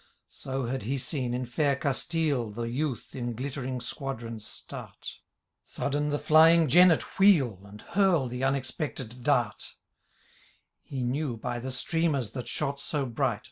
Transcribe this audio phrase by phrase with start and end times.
[0.33, 5.19] So had he seen, in fair' Castile, The youth in glittering squadrons start;
[5.61, 9.75] Sudden the flying jennet wheel, And hurl the unexpected dart
[10.81, 13.39] He knew, by the streamers that shot so bright.